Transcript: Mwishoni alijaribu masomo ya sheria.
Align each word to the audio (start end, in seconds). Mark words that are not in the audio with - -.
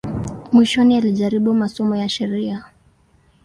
Mwishoni 0.51 0.97
alijaribu 0.97 1.53
masomo 1.53 1.95
ya 1.95 2.09
sheria. 2.09 2.65